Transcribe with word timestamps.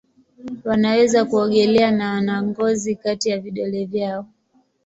Wanaweza 0.63 1.25
kuogelea 1.25 1.91
na 1.91 2.11
wana 2.13 2.41
ngozi 2.43 2.95
kati 2.95 3.29
ya 3.29 3.39
vidole 3.39 3.85
vyao. 3.85 4.27